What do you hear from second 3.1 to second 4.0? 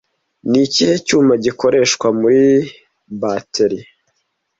bateri